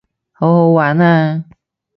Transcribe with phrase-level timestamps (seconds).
[0.33, 1.45] 好好玩啊